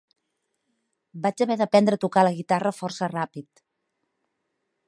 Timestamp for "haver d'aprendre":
1.45-1.99